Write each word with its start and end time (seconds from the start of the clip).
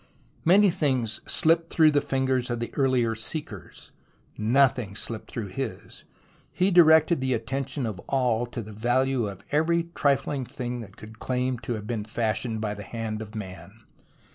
Many 0.43 0.71
things 0.71 1.21
slipped 1.27 1.69
through 1.71 1.91
the 1.91 2.01
fingers 2.01 2.49
of 2.49 2.59
the 2.59 2.73
earlier 2.73 3.13
seekers. 3.13 3.91
Nothing 4.35 4.95
slipped 4.95 5.29
through 5.29 5.49
his. 5.49 6.05
He 6.51 6.71
directed 6.71 7.21
the 7.21 7.35
attention 7.35 7.85
of 7.85 7.99
all 8.09 8.47
to 8.47 8.63
the 8.63 8.73
value 8.73 9.27
of 9.27 9.45
every 9.51 9.89
trifling 9.93 10.43
thing 10.47 10.79
that 10.79 10.97
could 10.97 11.19
claim 11.19 11.59
to 11.59 11.73
have 11.75 11.85
been 11.85 12.03
fashioned 12.03 12.59
by 12.59 12.73
the 12.73 12.81
hand 12.81 13.21
of 13.21 13.35
man. 13.35 13.81